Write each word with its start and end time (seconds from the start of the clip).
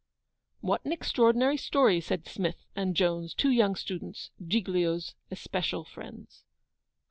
'What 0.61 0.83
an 0.83 0.91
extraordinary 0.91 1.57
story!' 1.57 2.01
said 2.01 2.27
Smith 2.27 2.65
and 2.75 2.95
Jones, 2.95 3.35
two 3.35 3.51
young 3.51 3.75
students, 3.75 4.31
Giglio's 4.47 5.13
especial 5.29 5.83
friends. 5.85 6.43